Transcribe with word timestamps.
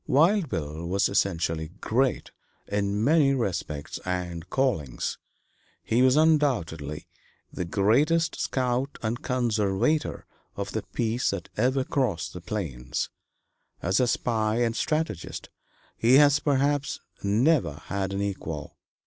Wild 0.07 0.49
Bill 0.49 0.87
was 0.87 1.07
essentially 1.07 1.69
great 1.79 2.31
in 2.67 3.03
many 3.03 3.35
respects 3.35 3.99
and 4.03 4.49
callings. 4.49 5.19
He 5.83 6.01
was 6.01 6.15
undoubtedly 6.15 7.07
the 7.53 7.65
greatest 7.65 8.35
scout 8.41 8.97
and 9.03 9.21
conservator 9.21 10.25
of 10.57 10.71
the 10.71 10.81
peace 10.81 11.29
that 11.29 11.49
ever 11.55 11.83
crossed 11.83 12.33
the 12.33 12.41
plains; 12.41 13.11
as 13.83 13.99
a 13.99 14.07
spy 14.07 14.63
and 14.63 14.75
strategist 14.75 15.51
he 15.97 16.15
has, 16.15 16.39
perhaps, 16.39 16.99
never 17.21 17.73
had 17.85 18.11
an 18.11 18.23
equal. 18.23 18.77